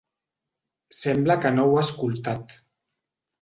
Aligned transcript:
Sembla 0.99 1.35
que 1.43 1.51
no 1.59 1.67
ho 1.73 1.77
ha 1.81 1.85
escoltat. 1.89 2.57